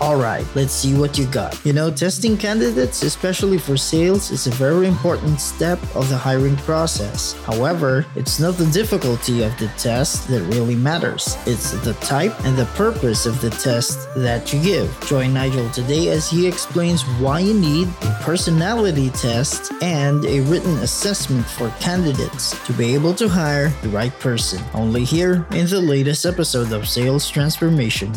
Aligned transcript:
All 0.00 0.14
right, 0.14 0.46
let's 0.54 0.72
see 0.72 0.94
what 0.94 1.18
you 1.18 1.26
got. 1.26 1.58
You 1.66 1.72
know, 1.72 1.90
testing 1.90 2.36
candidates, 2.36 3.02
especially 3.02 3.58
for 3.58 3.76
sales, 3.76 4.30
is 4.30 4.46
a 4.46 4.50
very 4.50 4.86
important 4.86 5.40
step 5.40 5.80
of 5.96 6.08
the 6.08 6.16
hiring 6.16 6.56
process. 6.58 7.32
However, 7.44 8.06
it's 8.14 8.38
not 8.38 8.54
the 8.54 8.66
difficulty 8.66 9.42
of 9.42 9.58
the 9.58 9.66
test 9.76 10.28
that 10.28 10.42
really 10.54 10.76
matters. 10.76 11.36
It's 11.46 11.72
the 11.84 11.94
type 11.94 12.32
and 12.44 12.56
the 12.56 12.66
purpose 12.76 13.26
of 13.26 13.40
the 13.40 13.50
test 13.50 14.08
that 14.14 14.52
you 14.52 14.62
give. 14.62 14.96
Join 15.08 15.34
Nigel 15.34 15.68
today 15.70 16.10
as 16.10 16.30
he 16.30 16.46
explains 16.46 17.02
why 17.18 17.40
you 17.40 17.54
need 17.54 17.88
a 18.02 18.18
personality 18.20 19.10
test 19.10 19.72
and 19.82 20.24
a 20.26 20.40
written 20.42 20.78
assessment 20.78 21.44
for 21.44 21.70
candidates 21.80 22.54
to 22.66 22.72
be 22.74 22.94
able 22.94 23.14
to 23.14 23.28
hire 23.28 23.70
the 23.82 23.88
right 23.88 24.16
person. 24.20 24.62
Only 24.74 25.02
here 25.02 25.44
in 25.50 25.66
the 25.66 25.80
latest 25.80 26.24
episode 26.24 26.70
of 26.70 26.88
Sales 26.88 27.28
Transformation. 27.28 28.12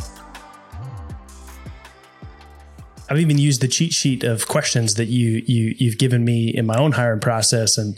I've 3.11 3.19
even 3.19 3.37
used 3.37 3.61
the 3.61 3.67
cheat 3.67 3.91
sheet 3.91 4.23
of 4.23 4.47
questions 4.47 4.95
that 4.95 5.07
you 5.07 5.43
you 5.45 5.75
you've 5.77 5.97
given 5.97 6.23
me 6.23 6.53
in 6.55 6.65
my 6.65 6.77
own 6.77 6.93
hiring 6.93 7.19
process, 7.19 7.77
and 7.77 7.97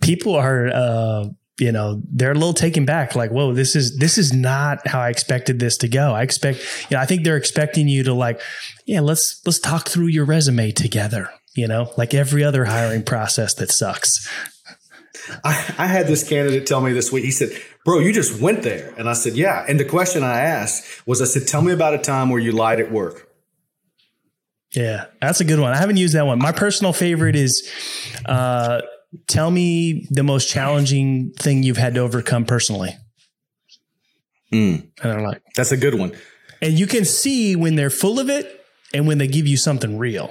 people 0.00 0.34
are. 0.34 0.68
Uh, 0.68 1.24
you 1.60 1.72
know 1.72 2.00
they're 2.12 2.30
a 2.30 2.34
little 2.34 2.54
taken 2.54 2.84
back 2.84 3.16
like 3.16 3.32
whoa 3.32 3.52
this 3.52 3.74
is 3.74 3.98
this 3.98 4.16
is 4.16 4.32
not 4.32 4.86
how 4.86 5.00
i 5.00 5.08
expected 5.08 5.58
this 5.58 5.76
to 5.78 5.88
go. 5.88 6.12
I 6.12 6.22
expect 6.22 6.60
you 6.88 6.96
know 6.96 7.02
i 7.02 7.04
think 7.04 7.24
they're 7.24 7.36
expecting 7.36 7.88
you 7.88 8.04
to 8.04 8.14
like 8.14 8.40
yeah 8.86 9.00
let's 9.00 9.42
let's 9.44 9.58
talk 9.58 9.88
through 9.88 10.06
your 10.06 10.24
resume 10.24 10.70
together 10.70 11.30
you 11.56 11.66
know 11.66 11.92
like 11.96 12.14
every 12.14 12.44
other 12.44 12.66
hiring 12.66 13.02
process 13.02 13.54
that 13.54 13.72
sucks. 13.72 14.28
I, 15.42 15.74
I 15.78 15.86
had 15.88 16.06
this 16.06 16.26
candidate 16.26 16.64
tell 16.64 16.80
me 16.80 16.92
this 16.92 17.10
week 17.10 17.24
he 17.24 17.32
said 17.32 17.50
bro 17.84 17.98
you 17.98 18.12
just 18.12 18.40
went 18.40 18.62
there. 18.62 18.94
And 18.96 19.08
i 19.08 19.14
said 19.14 19.34
yeah. 19.34 19.64
And 19.68 19.80
the 19.80 19.84
question 19.84 20.22
i 20.22 20.38
asked 20.38 21.04
was 21.08 21.20
i 21.20 21.24
said 21.24 21.48
tell 21.48 21.62
me 21.62 21.72
about 21.72 21.92
a 21.92 21.98
time 21.98 22.30
where 22.30 22.40
you 22.40 22.52
lied 22.52 22.78
at 22.78 22.92
work 22.92 23.27
yeah, 24.74 25.06
that's 25.20 25.40
a 25.40 25.44
good 25.44 25.60
one. 25.60 25.72
I 25.72 25.76
haven't 25.76 25.96
used 25.96 26.14
that 26.14 26.26
one. 26.26 26.38
My 26.38 26.52
personal 26.52 26.92
favorite 26.92 27.36
is 27.36 27.68
uh, 28.26 28.82
tell 29.26 29.50
me 29.50 30.06
the 30.10 30.22
most 30.22 30.48
challenging 30.48 31.32
thing 31.32 31.62
you've 31.62 31.78
had 31.78 31.94
to 31.94 32.00
overcome 32.00 32.44
personally. 32.44 32.94
Mm. 34.52 34.88
And 35.02 35.12
I'm 35.12 35.22
like, 35.22 35.42
that's 35.56 35.72
a 35.72 35.76
good 35.76 35.94
one. 35.94 36.12
And 36.60 36.78
you 36.78 36.86
can 36.86 37.04
see 37.04 37.56
when 37.56 37.76
they're 37.76 37.90
full 37.90 38.18
of 38.18 38.28
it 38.28 38.64
and 38.92 39.06
when 39.06 39.18
they 39.18 39.26
give 39.26 39.46
you 39.46 39.56
something 39.56 39.98
real. 39.98 40.30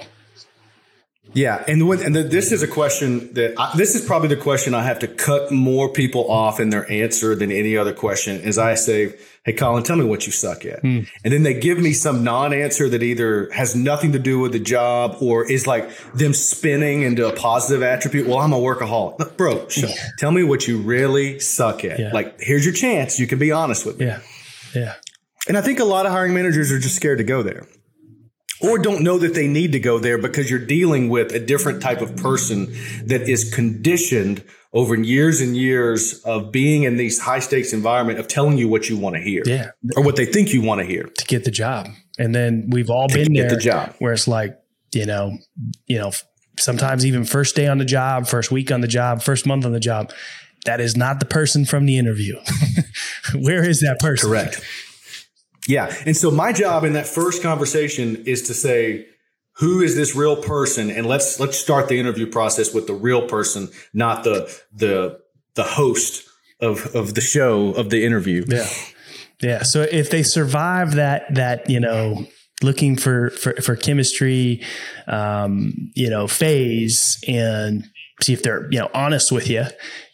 Yeah, 1.34 1.62
and 1.68 1.86
when, 1.86 2.02
and 2.02 2.16
the, 2.16 2.22
this 2.22 2.52
is 2.52 2.62
a 2.62 2.68
question 2.68 3.32
that 3.34 3.54
I, 3.58 3.76
this 3.76 3.94
is 3.94 4.04
probably 4.04 4.28
the 4.28 4.36
question 4.36 4.74
I 4.74 4.82
have 4.82 4.98
to 5.00 5.08
cut 5.08 5.52
more 5.52 5.92
people 5.92 6.30
off 6.30 6.58
in 6.58 6.70
their 6.70 6.90
answer 6.90 7.34
than 7.34 7.52
any 7.52 7.76
other 7.76 7.92
question. 7.92 8.40
Is 8.40 8.58
I 8.58 8.74
say, 8.74 9.14
"Hey, 9.44 9.52
Colin, 9.52 9.82
tell 9.82 9.96
me 9.96 10.04
what 10.04 10.26
you 10.26 10.32
suck 10.32 10.64
at," 10.64 10.82
mm. 10.82 11.06
and 11.24 11.32
then 11.32 11.42
they 11.42 11.54
give 11.54 11.78
me 11.78 11.92
some 11.92 12.24
non-answer 12.24 12.88
that 12.88 13.02
either 13.02 13.50
has 13.52 13.76
nothing 13.76 14.12
to 14.12 14.18
do 14.18 14.38
with 14.38 14.52
the 14.52 14.58
job 14.58 15.18
or 15.20 15.50
is 15.50 15.66
like 15.66 15.90
them 16.14 16.32
spinning 16.32 17.02
into 17.02 17.28
a 17.28 17.32
positive 17.36 17.82
attribute. 17.82 18.26
Well, 18.26 18.38
I'm 18.38 18.52
a 18.52 18.58
workaholic, 18.58 19.18
Look, 19.18 19.36
bro. 19.36 19.68
Shut, 19.68 19.90
yeah. 19.90 19.96
Tell 20.18 20.30
me 20.30 20.44
what 20.44 20.66
you 20.66 20.78
really 20.78 21.40
suck 21.40 21.84
at. 21.84 21.98
Yeah. 21.98 22.10
Like, 22.12 22.40
here's 22.40 22.64
your 22.64 22.74
chance. 22.74 23.18
You 23.18 23.26
can 23.26 23.38
be 23.38 23.52
honest 23.52 23.84
with 23.84 23.98
me. 24.00 24.06
Yeah, 24.06 24.20
yeah. 24.74 24.94
And 25.46 25.56
I 25.56 25.60
think 25.60 25.78
a 25.78 25.84
lot 25.84 26.06
of 26.06 26.12
hiring 26.12 26.34
managers 26.34 26.72
are 26.72 26.78
just 26.78 26.96
scared 26.96 27.18
to 27.18 27.24
go 27.24 27.42
there 27.42 27.66
or 28.60 28.78
don't 28.78 29.02
know 29.02 29.18
that 29.18 29.34
they 29.34 29.46
need 29.46 29.72
to 29.72 29.80
go 29.80 29.98
there 29.98 30.18
because 30.18 30.50
you're 30.50 30.58
dealing 30.58 31.08
with 31.08 31.32
a 31.32 31.40
different 31.40 31.82
type 31.82 32.00
of 32.00 32.16
person 32.16 32.66
that 33.06 33.22
is 33.28 33.52
conditioned 33.54 34.44
over 34.72 34.94
years 34.94 35.40
and 35.40 35.56
years 35.56 36.20
of 36.24 36.52
being 36.52 36.82
in 36.82 36.96
these 36.96 37.18
high 37.18 37.38
stakes 37.38 37.72
environment 37.72 38.18
of 38.18 38.28
telling 38.28 38.58
you 38.58 38.68
what 38.68 38.88
you 38.88 38.98
want 38.98 39.16
to 39.16 39.22
hear 39.22 39.42
yeah. 39.46 39.70
or 39.96 40.02
what 40.02 40.16
they 40.16 40.26
think 40.26 40.52
you 40.52 40.62
want 40.62 40.80
to 40.80 40.86
hear. 40.86 41.04
To 41.04 41.24
get 41.26 41.44
the 41.44 41.50
job. 41.50 41.88
And 42.18 42.34
then 42.34 42.68
we've 42.70 42.90
all 42.90 43.08
to 43.08 43.14
been 43.14 43.32
there 43.32 43.48
the 43.48 43.56
job. 43.56 43.94
where 43.98 44.12
it's 44.12 44.28
like 44.28 44.58
you 44.92 45.06
know 45.06 45.36
you 45.86 45.98
know 45.98 46.10
sometimes 46.58 47.06
even 47.06 47.24
first 47.24 47.54
day 47.54 47.68
on 47.68 47.78
the 47.78 47.84
job 47.84 48.26
first 48.26 48.50
week 48.50 48.72
on 48.72 48.80
the 48.80 48.88
job 48.88 49.22
first 49.22 49.46
month 49.46 49.64
on 49.64 49.72
the 49.72 49.80
job 49.80 50.12
that 50.64 50.80
is 50.80 50.96
not 50.96 51.20
the 51.20 51.26
person 51.26 51.64
from 51.64 51.86
the 51.86 51.96
interview. 51.96 52.36
Where 53.34 53.64
is 53.66 53.80
that 53.80 54.00
person? 54.00 54.28
Correct 54.28 54.60
yeah. 55.68 55.94
And 56.06 56.16
so 56.16 56.30
my 56.30 56.52
job 56.52 56.82
in 56.82 56.94
that 56.94 57.06
first 57.06 57.42
conversation 57.42 58.24
is 58.26 58.42
to 58.44 58.54
say, 58.54 59.06
who 59.58 59.82
is 59.82 59.94
this 59.94 60.16
real 60.16 60.36
person? 60.36 60.90
And 60.90 61.06
let's, 61.06 61.38
let's 61.38 61.58
start 61.58 61.88
the 61.88 62.00
interview 62.00 62.26
process 62.26 62.72
with 62.72 62.86
the 62.86 62.94
real 62.94 63.28
person, 63.28 63.68
not 63.92 64.24
the, 64.24 64.52
the, 64.72 65.20
the 65.54 65.64
host 65.64 66.28
of, 66.60 66.94
of 66.94 67.14
the 67.14 67.20
show 67.20 67.72
of 67.74 67.90
the 67.90 68.04
interview. 68.04 68.44
Yeah. 68.48 68.68
Yeah. 69.40 69.62
So 69.62 69.82
if 69.82 70.10
they 70.10 70.22
survive 70.22 70.94
that, 70.94 71.34
that, 71.34 71.68
you 71.68 71.80
know, 71.80 72.24
looking 72.62 72.96
for, 72.96 73.30
for, 73.30 73.52
for 73.60 73.76
chemistry, 73.76 74.64
um, 75.06 75.92
you 75.94 76.10
know, 76.10 76.26
phase 76.26 77.22
and 77.28 77.84
see 78.20 78.32
if 78.32 78.42
they're, 78.42 78.70
you 78.70 78.78
know, 78.78 78.90
honest 78.94 79.30
with 79.30 79.48
you 79.48 79.64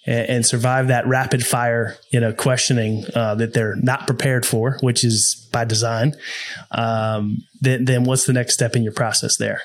and, 0.07 0.29
and 0.29 0.47
survive 0.47 0.89
that 0.89 1.07
rapid 1.07 1.47
fire, 1.47 1.97
you 2.11 2.21
know, 2.21 2.33
questioning 2.33 3.05
uh, 3.15 3.35
that 3.37 3.55
they're 3.55 3.77
not 3.77 4.07
prepared 4.07 4.45
for, 4.45 4.79
which 4.81 5.05
is 5.05 5.49
by 5.53 5.65
design, 5.65 6.15
um, 6.71 7.39
then, 7.61 7.85
then 7.85 8.05
what's 8.05 8.25
the 8.27 8.33
next 8.33 8.55
step 8.55 8.77
in 8.77 8.83
your 8.83 8.93
process 8.93 9.37
there? 9.37 9.63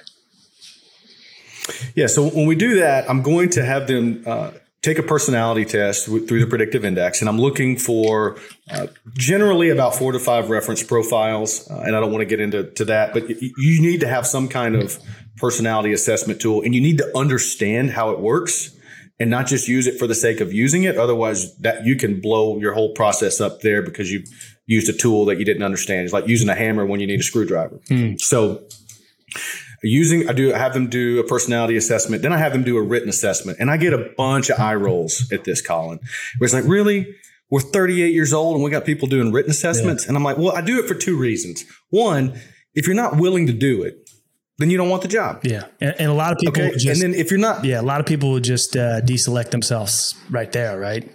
Yeah. 1.96 2.08
So 2.08 2.30
when 2.30 2.48
we 2.48 2.56
do 2.56 2.80
that, 2.80 3.10
I'm 3.10 3.22
going 3.22 3.50
to 3.52 3.66
have 3.66 3.88
them 3.88 4.24
uh, 4.26 4.52
take 4.90 4.98
a 4.98 5.08
personality 5.08 5.66
test 5.66 6.06
through 6.06 6.40
the 6.40 6.48
predictive 6.48 6.84
index, 6.84 7.22
and 7.22 7.30
I'm 7.30 7.40
looking 7.40 7.78
for 7.78 8.38
uh, 8.72 8.88
generally 9.14 9.70
about 9.70 9.96
four 9.96 10.12
to 10.12 10.20
five 10.20 10.50
reference 10.50 10.84
profiles. 10.84 11.70
Uh, 11.70 11.84
and 11.86 11.96
I 11.96 12.00
don't 12.00 12.12
want 12.12 12.22
to 12.22 12.26
get 12.26 12.40
into 12.40 12.64
to 12.72 12.86
that, 12.86 13.14
but 13.14 13.30
you, 13.30 13.54
you 13.58 13.82
need 13.82 14.00
to 14.02 14.08
have 14.08 14.26
some 14.26 14.48
kind 14.48 14.76
of 14.76 14.98
personality 15.38 15.94
assessment 15.94 16.42
tool, 16.42 16.62
and 16.62 16.74
you 16.74 16.82
need 16.82 16.98
to 16.98 17.18
understand 17.18 17.92
how 17.92 18.10
it 18.12 18.20
works 18.20 18.76
and 19.20 19.30
not 19.30 19.48
just 19.48 19.68
use 19.68 19.86
it 19.86 20.00
for 20.00 20.08
the 20.08 20.16
sake 20.16 20.40
of 20.40 20.54
using 20.54 20.84
it. 20.84 20.98
Otherwise, 20.98 21.56
that 21.58 21.86
you 21.86 21.96
can 21.96 22.22
blow 22.22 22.58
your 22.58 22.74
whole 22.74 22.94
process 22.94 23.42
up 23.42 23.62
there 23.62 23.82
because 23.82 24.12
you 24.12 24.24
used 24.66 24.90
a 24.90 24.94
tool 24.94 25.26
that 25.26 25.38
you 25.40 25.46
didn't 25.46 25.64
understand. 25.64 26.06
It's 26.06 26.14
like 26.14 26.28
using 26.28 26.50
a 26.50 26.56
hammer 26.56 26.86
when 26.86 27.00
you 27.00 27.08
need 27.08 27.20
a 27.20 27.24
screwdriver. 27.24 27.80
Mm. 27.90 28.20
So 28.20 28.64
using, 29.84 30.30
I 30.30 30.34
do 30.34 30.50
have 30.50 30.74
them 30.74 30.90
do 30.90 31.20
a 31.20 31.24
personality 31.24 31.78
assessment. 31.78 32.22
Then 32.22 32.34
I 32.34 32.38
have 32.38 32.54
them 32.54 32.64
do 32.64 32.78
a 32.78 32.82
written 32.82 33.10
assessment 33.10 33.60
and 33.60 33.70
I 33.70 33.78
get 33.78 33.94
a 33.94 34.12
bunch 34.18 34.50
of 34.50 34.60
eye 34.60 34.76
rolls 34.76 35.32
at 35.32 35.44
this, 35.44 35.62
Colin, 35.62 36.00
where 36.38 36.46
it's 36.46 36.54
like, 36.54 36.66
really? 36.66 37.16
We're 37.52 37.62
38 37.62 38.14
years 38.14 38.32
old 38.32 38.56
and 38.56 38.64
we 38.64 38.70
got 38.70 38.86
people 38.86 39.08
doing 39.08 39.32
written 39.32 39.50
assessments. 39.50 40.04
Yeah. 40.04 40.10
And 40.10 40.18
I'm 40.18 40.24
like, 40.24 40.38
well, 40.38 40.56
I 40.56 40.62
do 40.62 40.80
it 40.80 40.88
for 40.88 40.94
two 40.94 41.18
reasons. 41.18 41.66
One, 41.90 42.40
if 42.76 42.86
you're 42.86 42.96
not 42.96 43.18
willing 43.18 43.48
to 43.48 43.54
do 43.54 43.82
it, 43.84 44.10
then 44.60 44.70
you 44.70 44.78
don't 44.78 44.90
want 44.90 45.02
the 45.02 45.08
job. 45.08 45.40
Yeah, 45.44 45.66
and, 45.80 45.96
and 45.98 46.12
a 46.12 46.14
lot 46.14 46.34
of 46.34 46.38
people. 46.38 46.62
Okay, 46.62 46.74
just, 46.76 46.88
and 46.88 47.02
then 47.02 47.20
if 47.20 47.32
you're 47.32 47.40
not, 47.40 47.64
yeah, 47.64 47.80
a 47.80 47.82
lot 47.82 48.02
of 48.02 48.06
people 48.06 48.32
would 48.32 48.44
just 48.44 48.76
uh, 48.76 49.02
deselect 49.02 49.52
themselves 49.52 50.16
right 50.30 50.52
there, 50.52 50.78
right? 50.78 51.10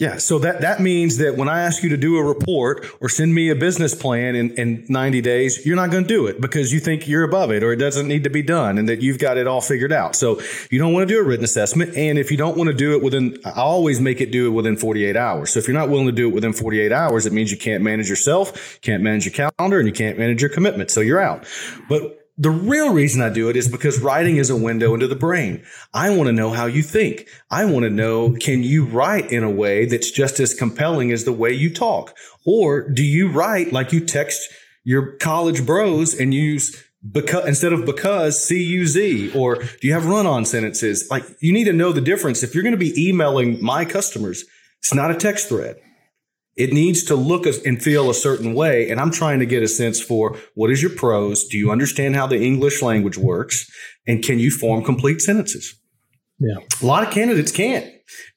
Yeah. 0.00 0.16
So 0.16 0.38
that, 0.38 0.62
that 0.62 0.80
means 0.80 1.18
that 1.18 1.36
when 1.36 1.50
I 1.50 1.60
ask 1.60 1.82
you 1.82 1.90
to 1.90 1.96
do 1.98 2.16
a 2.16 2.24
report 2.24 2.86
or 3.02 3.10
send 3.10 3.34
me 3.34 3.50
a 3.50 3.54
business 3.54 3.94
plan 3.94 4.34
in, 4.34 4.50
in 4.52 4.86
90 4.88 5.20
days, 5.20 5.66
you're 5.66 5.76
not 5.76 5.90
going 5.90 6.04
to 6.04 6.08
do 6.08 6.26
it 6.26 6.40
because 6.40 6.72
you 6.72 6.80
think 6.80 7.06
you're 7.06 7.22
above 7.22 7.52
it 7.52 7.62
or 7.62 7.70
it 7.70 7.76
doesn't 7.76 8.08
need 8.08 8.24
to 8.24 8.30
be 8.30 8.40
done 8.40 8.78
and 8.78 8.88
that 8.88 9.02
you've 9.02 9.18
got 9.18 9.36
it 9.36 9.46
all 9.46 9.60
figured 9.60 9.92
out. 9.92 10.16
So 10.16 10.40
you 10.70 10.78
don't 10.78 10.94
want 10.94 11.06
to 11.06 11.14
do 11.14 11.20
a 11.20 11.22
written 11.22 11.44
assessment. 11.44 11.94
And 11.98 12.18
if 12.18 12.30
you 12.30 12.38
don't 12.38 12.56
want 12.56 12.68
to 12.68 12.74
do 12.74 12.94
it 12.94 13.02
within, 13.02 13.36
I 13.44 13.60
always 13.60 14.00
make 14.00 14.22
it 14.22 14.32
do 14.32 14.46
it 14.46 14.52
within 14.52 14.78
48 14.78 15.16
hours. 15.16 15.52
So 15.52 15.58
if 15.58 15.68
you're 15.68 15.76
not 15.76 15.90
willing 15.90 16.06
to 16.06 16.12
do 16.12 16.28
it 16.28 16.34
within 16.34 16.54
48 16.54 16.92
hours, 16.92 17.26
it 17.26 17.34
means 17.34 17.50
you 17.50 17.58
can't 17.58 17.82
manage 17.82 18.08
yourself, 18.08 18.80
can't 18.80 19.02
manage 19.02 19.26
your 19.26 19.50
calendar 19.52 19.78
and 19.78 19.86
you 19.86 19.92
can't 19.92 20.18
manage 20.18 20.40
your 20.40 20.50
commitment. 20.50 20.90
So 20.90 21.02
you're 21.02 21.20
out. 21.20 21.44
But 21.90 22.19
the 22.38 22.50
real 22.50 22.92
reason 22.92 23.20
I 23.20 23.28
do 23.28 23.50
it 23.50 23.56
is 23.56 23.68
because 23.68 24.00
writing 24.00 24.36
is 24.36 24.50
a 24.50 24.56
window 24.56 24.94
into 24.94 25.06
the 25.06 25.14
brain. 25.14 25.62
I 25.92 26.10
want 26.10 26.28
to 26.28 26.32
know 26.32 26.50
how 26.50 26.66
you 26.66 26.82
think. 26.82 27.28
I 27.50 27.64
want 27.66 27.84
to 27.84 27.90
know, 27.90 28.32
can 28.32 28.62
you 28.62 28.84
write 28.84 29.30
in 29.30 29.42
a 29.42 29.50
way 29.50 29.84
that's 29.84 30.10
just 30.10 30.40
as 30.40 30.54
compelling 30.54 31.12
as 31.12 31.24
the 31.24 31.32
way 31.32 31.52
you 31.52 31.72
talk? 31.72 32.16
Or 32.46 32.88
do 32.88 33.02
you 33.02 33.28
write 33.28 33.72
like 33.72 33.92
you 33.92 34.00
text 34.00 34.50
your 34.84 35.16
college 35.18 35.66
bros 35.66 36.14
and 36.14 36.32
use 36.32 36.82
because 37.12 37.46
instead 37.46 37.72
of 37.72 37.86
because 37.86 38.42
C 38.42 38.62
U 38.62 38.86
Z 38.86 39.32
or 39.34 39.56
do 39.56 39.86
you 39.86 39.92
have 39.92 40.06
run 40.06 40.26
on 40.26 40.44
sentences? 40.44 41.08
Like 41.10 41.24
you 41.40 41.52
need 41.52 41.64
to 41.64 41.72
know 41.72 41.92
the 41.92 42.00
difference. 42.00 42.42
If 42.42 42.54
you're 42.54 42.62
going 42.62 42.72
to 42.72 42.78
be 42.78 43.08
emailing 43.08 43.62
my 43.62 43.84
customers, 43.84 44.44
it's 44.78 44.94
not 44.94 45.10
a 45.10 45.14
text 45.14 45.48
thread. 45.48 45.76
It 46.56 46.72
needs 46.72 47.04
to 47.04 47.14
look 47.14 47.46
and 47.46 47.82
feel 47.82 48.10
a 48.10 48.14
certain 48.14 48.54
way. 48.54 48.90
And 48.90 49.00
I'm 49.00 49.10
trying 49.10 49.38
to 49.38 49.46
get 49.46 49.62
a 49.62 49.68
sense 49.68 50.00
for 50.00 50.36
what 50.54 50.70
is 50.70 50.82
your 50.82 50.90
prose? 50.90 51.44
Do 51.44 51.56
you 51.56 51.70
understand 51.70 52.16
how 52.16 52.26
the 52.26 52.40
English 52.40 52.82
language 52.82 53.16
works? 53.16 53.70
And 54.06 54.22
can 54.22 54.38
you 54.38 54.50
form 54.50 54.84
complete 54.84 55.20
sentences? 55.20 55.80
Yeah. 56.40 56.56
A 56.82 56.86
lot 56.86 57.06
of 57.06 57.12
candidates 57.12 57.52
can't. 57.52 57.86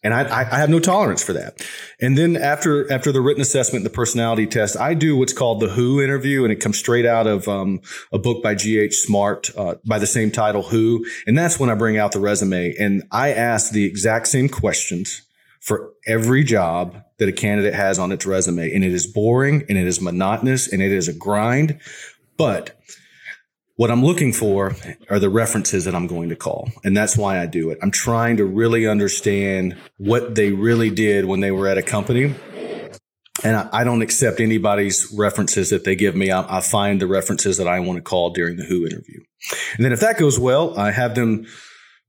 And 0.04 0.14
I, 0.14 0.42
I, 0.42 0.58
have 0.58 0.70
no 0.70 0.80
tolerance 0.80 1.24
for 1.24 1.34
that. 1.34 1.66
And 2.00 2.18
then 2.18 2.36
after 2.36 2.92
after 2.92 3.12
the 3.12 3.22
written 3.22 3.42
assessment, 3.42 3.84
the 3.84 3.90
personality 3.90 4.46
test, 4.46 4.78
I 4.78 4.94
do 4.94 5.16
what's 5.16 5.34
called 5.34 5.62
the 5.62 5.70
Who 5.70 6.02
interview, 6.02 6.44
and 6.44 6.54
it 6.54 6.58
comes 6.58 6.78
straight 6.78 7.06
out 7.06 7.26
of 7.26 7.48
um, 7.48 7.80
a 8.12 8.20
book 8.20 8.44
by 8.44 8.54
G. 8.56 8.78
H. 8.78 8.98
Smart 8.98 9.50
uh, 9.58 9.76
by 9.88 9.98
the 9.98 10.06
same 10.06 10.30
title, 10.30 10.64
Who. 10.64 11.06
And 11.26 11.38
that's 11.38 11.60
when 11.60 11.70
I 11.70 11.76
bring 11.76 11.98
out 11.98 12.12
the 12.12 12.20
resume 12.20 12.76
and 12.78 13.04
I 13.12 13.32
ask 13.32 13.72
the 13.72 13.86
exact 13.86 14.28
same 14.28 14.50
questions 14.50 15.24
for 15.64 15.94
every 16.06 16.44
job 16.44 17.02
that 17.20 17.30
a 17.30 17.32
candidate 17.32 17.74
has 17.74 17.98
on 17.98 18.12
its 18.12 18.26
resume. 18.26 18.74
And 18.74 18.84
it 18.84 18.92
is 18.92 19.08
boring 19.08 19.64
and 19.70 19.78
it 19.78 19.88
is 19.88 20.02
monotonous 20.02 20.72
and 20.72 20.82
it 20.82 20.92
is 20.92 21.08
a 21.08 21.14
grind. 21.14 21.80
But 22.38 22.78
what 23.78 23.90
I'm 23.90 24.04
looking 24.04 24.34
for 24.34 24.76
are 25.10 25.20
the 25.20 25.30
references 25.30 25.86
that 25.86 25.96
I'm 25.96 26.06
going 26.06 26.28
to 26.30 26.36
call. 26.36 26.70
And 26.84 26.98
that's 26.98 27.18
why 27.18 27.40
I 27.40 27.46
do 27.46 27.70
it. 27.70 27.80
I'm 27.82 27.92
trying 27.92 28.38
to 28.38 28.46
really 28.46 28.86
understand 28.86 29.78
what 29.98 30.36
they 30.36 30.52
really 30.52 30.90
did 30.90 31.26
when 31.26 31.40
they 31.40 31.52
were 31.52 31.70
at 31.70 31.78
a 31.78 31.82
company. 31.82 32.36
And 33.46 33.56
I, 33.56 33.70
I 33.72 33.84
don't 33.86 34.02
accept 34.02 34.42
anybody's 34.42 35.16
references 35.18 35.70
that 35.70 35.86
they 35.86 35.96
give 35.96 36.14
me. 36.14 36.30
I, 36.30 36.58
I 36.58 36.60
find 36.60 37.02
the 37.02 37.08
references 37.08 37.56
that 37.58 37.70
I 37.70 37.80
want 37.80 37.98
to 37.98 38.04
call 38.04 38.32
during 38.32 38.58
the 38.58 38.66
Who 38.66 38.86
interview. 38.86 39.22
And 39.78 39.86
then 39.86 39.94
if 39.94 40.02
that 40.02 40.20
goes 40.20 40.38
well, 40.38 40.78
I 40.78 40.92
have 40.92 41.16
them 41.16 41.48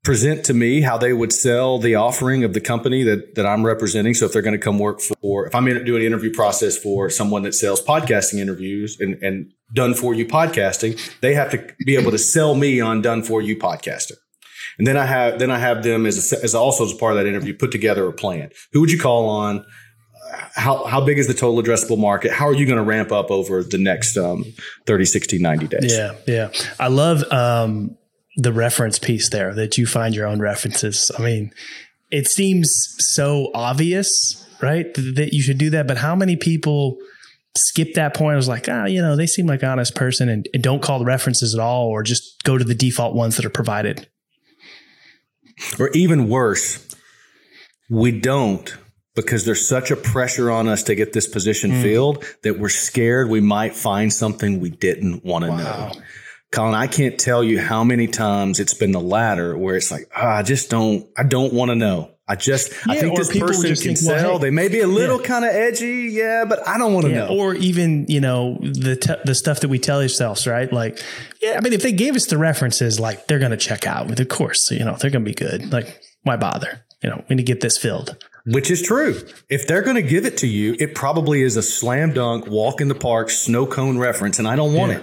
present 0.05 0.45
to 0.45 0.55
me 0.55 0.83
how 0.83 0.99
they 0.99 1.13
would 1.15 1.33
sell 1.33 1.79
the 1.79 1.95
offering 1.95 2.45
of 2.45 2.53
the 2.53 2.61
company 2.61 3.03
that, 3.03 3.35
that 3.35 3.47
I'm 3.47 3.65
representing. 3.65 4.13
So 4.13 4.27
if 4.27 4.33
they're 4.33 4.43
going 4.43 4.53
to 4.53 4.63
come 4.63 4.79
work 4.79 5.01
for, 5.01 5.47
if 5.47 5.55
I'm 5.55 5.67
in, 5.67 5.83
doing 5.85 6.03
an 6.03 6.07
interview 6.07 6.33
process 6.33 6.77
for 6.77 7.09
someone 7.09 7.43
that 7.43 7.55
sells 7.55 7.83
podcasting 7.83 8.39
interviews 8.39 8.99
and, 9.01 9.21
and 9.23 9.51
done 9.73 9.95
for 9.95 10.15
you 10.15 10.27
podcasting, 10.27 11.01
they 11.21 11.35
have 11.35 11.51
to 11.53 11.75
be 11.87 11.97
able 11.97 12.11
to 12.11 12.19
sell 12.19 12.55
me 12.55 12.81
on 12.81 13.01
done 13.01 13.23
for 13.23 13.41
you 13.41 13.57
podcasting. 13.57 14.19
And 14.79 14.87
then 14.87 14.99
I 14.99 15.07
have, 15.07 15.39
then 15.39 15.51
I 15.51 15.59
have 15.59 15.83
them 15.83 16.05
as, 16.05 16.33
a, 16.33 16.45
as 16.45 16.55
also 16.55 16.85
as 16.85 16.93
part 16.93 17.13
of 17.13 17.19
that 17.19 17.27
interview, 17.27 17.57
put 17.57 17.73
together 17.73 18.07
a 18.07 18.13
plan. 18.13 18.51
Who 18.73 18.81
would 18.81 18.93
you 18.93 19.01
call 19.01 19.29
on? 19.29 19.65
How, 20.55 20.85
how 20.85 21.01
big 21.01 21.19
is 21.19 21.29
the 21.29 21.35
total 21.35 21.63
addressable 21.63 21.99
market? 21.99 22.33
How 22.33 22.47
are 22.47 22.55
you 22.55 22.67
going 22.67 22.79
to 22.79 22.85
ramp 22.85 23.11
up 23.11 23.31
over 23.31 23.63
the 23.63 23.79
next 23.79 24.19
um, 24.19 24.45
30, 24.87 25.07
60, 25.07 25.39
90 25.39 25.67
days? 25.69 25.97
Yeah. 25.97 26.15
Yeah. 26.27 26.51
I 26.79 26.89
love, 26.89 27.23
um, 27.33 27.97
the 28.37 28.53
reference 28.53 28.99
piece 28.99 29.31
there 29.31 29.55
that 29.55 29.79
you 29.79 29.87
find 29.87 30.15
your 30.15 30.27
own 30.27 30.41
references. 30.41 31.11
I 31.19 31.23
mean, 31.23 31.53
it 32.11 32.27
seems 32.29 32.95
so 32.99 33.51
obvious, 33.55 34.47
right? 34.61 34.93
That 34.95 35.31
you 35.33 35.43
should 35.43 35.59
do 35.59 35.71
that. 35.71 35.87
But 35.87 35.99
how 35.99 36.15
many 36.15 36.37
people 36.37 36.99
skip 37.57 37.95
that 37.95 38.15
point? 38.15 38.35
I 38.35 38.37
was 38.37 38.49
like, 38.49 38.69
ah, 38.69 38.83
oh, 38.83 38.87
you 38.87 39.01
know, 39.01 39.17
they 39.17 39.27
seem 39.27 39.47
like 39.47 39.63
honest 39.63 39.95
person 39.95 40.29
and, 40.29 40.49
and 40.53 40.63
don't 40.63 40.83
call 40.83 40.99
the 40.99 41.05
references 41.05 41.55
at 41.55 41.61
all, 41.61 41.87
or 41.87 42.03
just 42.03 42.43
go 42.45 42.59
to 42.59 42.65
the 42.65 42.75
default 42.75 43.15
ones 43.15 43.37
that 43.37 43.45
are 43.45 43.51
provided. 43.51 44.09
Or 45.79 45.91
even 45.91 46.29
worse, 46.29 46.89
we 47.89 48.19
don't 48.19 48.77
because 49.15 49.45
there's 49.45 49.67
such 49.67 49.91
a 49.91 49.97
pressure 49.97 50.51
on 50.51 50.69
us 50.69 50.83
to 50.85 50.95
get 50.95 51.13
this 51.13 51.29
position 51.29 51.71
mm. 51.71 51.83
filled 51.83 52.25
that 52.43 52.59
we're 52.59 52.69
scared 52.69 53.29
we 53.29 53.41
might 53.41 53.75
find 53.75 54.13
something 54.13 54.59
we 54.59 54.71
didn't 54.71 55.25
want 55.25 55.45
to 55.45 55.51
wow. 55.51 55.57
know. 55.57 55.93
Colin, 56.55 56.75
I 56.75 56.87
can't 56.87 57.19
tell 57.19 57.43
you 57.43 57.61
how 57.61 57.83
many 57.83 58.07
times 58.07 58.61
it's 58.61 58.75
been 58.75 58.93
the 58.93 59.01
latter 59.01 59.59
where 59.59 59.77
it's 59.77 59.91
like, 59.91 60.09
oh, 60.17 60.25
I 60.25 60.45
just 60.45 60.71
don't, 60.71 61.05
I 61.19 61.25
don't 61.25 61.53
want 61.53 61.71
to 61.71 61.75
know. 61.75 62.13
I 62.29 62.37
just, 62.37 62.73
yeah, 62.87 62.93
I 62.93 62.97
think 62.97 63.17
this 63.17 63.37
person 63.37 63.75
can 63.75 63.77
think, 63.77 63.99
sell. 63.99 64.15
Well, 64.15 64.39
hey, 64.39 64.45
they 64.45 64.51
may 64.51 64.69
be 64.69 64.81
a 64.81 64.87
little 64.87 65.21
yeah. 65.21 65.27
kind 65.27 65.45
of 65.45 65.51
edgy, 65.51 66.09
yeah, 66.13 66.45
but 66.49 66.67
I 66.67 66.79
don't 66.79 66.95
want 66.95 67.07
to 67.07 67.13
yeah, 67.13 67.27
know. 67.27 67.37
Or 67.37 67.55
even, 67.55 68.07
you 68.09 68.21
know, 68.21 68.57
the 68.63 68.97
te- 68.97 69.21
the 69.25 69.35
stuff 69.35 69.61
that 69.61 69.69
we 69.69 69.79
tell 69.79 70.01
ourselves, 70.01 70.47
right? 70.47 70.73
Like, 70.73 71.03
yeah, 71.43 71.57
I 71.59 71.61
mean, 71.61 71.73
if 71.73 71.83
they 71.83 71.93
gave 71.93 72.15
us 72.15 72.27
the 72.27 72.39
references, 72.39 72.99
like 72.99 73.27
they're 73.27 73.41
going 73.41 73.51
to 73.51 73.57
check 73.57 73.87
out 73.87 74.07
with, 74.07 74.21
of 74.21 74.29
course, 74.29 74.71
you 74.71 74.85
know, 74.85 74.97
they're 74.99 75.11
going 75.11 75.25
to 75.25 75.31
be 75.31 75.35
good. 75.35 75.73
Like, 75.73 76.01
why 76.23 76.37
bother? 76.37 76.85
You 77.03 77.11
know, 77.11 77.25
we 77.29 77.37
need 77.37 77.47
to 77.47 77.53
get 77.53 77.61
this 77.61 77.77
filled. 77.77 78.17
Which 78.47 78.71
is 78.71 78.81
true. 78.81 79.21
If 79.51 79.67
they're 79.67 79.83
going 79.83 79.97
to 79.97 80.03
give 80.03 80.25
it 80.25 80.39
to 80.39 80.47
you, 80.47 80.77
it 80.79 80.95
probably 80.95 81.43
is 81.43 81.57
a 81.57 81.63
slam 81.63 82.13
dunk, 82.15 82.47
walk 82.47 82.81
in 82.81 82.89
the 82.89 82.95
park, 82.95 83.29
snow 83.29 83.67
cone 83.67 83.99
reference, 83.99 84.39
and 84.39 84.47
I 84.47 84.55
don't 84.55 84.73
want 84.73 84.93
it. 84.93 85.03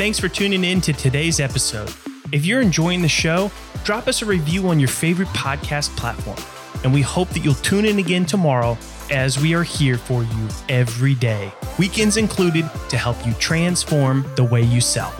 Thanks 0.00 0.18
for 0.18 0.30
tuning 0.30 0.64
in 0.64 0.80
to 0.80 0.94
today's 0.94 1.40
episode. 1.40 1.92
If 2.32 2.46
you're 2.46 2.62
enjoying 2.62 3.02
the 3.02 3.08
show, 3.08 3.50
drop 3.84 4.08
us 4.08 4.22
a 4.22 4.24
review 4.24 4.66
on 4.68 4.80
your 4.80 4.88
favorite 4.88 5.28
podcast 5.28 5.94
platform. 5.94 6.38
And 6.82 6.94
we 6.94 7.02
hope 7.02 7.28
that 7.28 7.40
you'll 7.40 7.52
tune 7.56 7.84
in 7.84 7.98
again 7.98 8.24
tomorrow 8.24 8.78
as 9.10 9.38
we 9.38 9.54
are 9.54 9.62
here 9.62 9.98
for 9.98 10.22
you 10.22 10.48
every 10.70 11.14
day, 11.16 11.52
weekends 11.78 12.16
included, 12.16 12.64
to 12.88 12.96
help 12.96 13.26
you 13.26 13.34
transform 13.34 14.24
the 14.36 14.44
way 14.44 14.62
you 14.62 14.80
sell. 14.80 15.14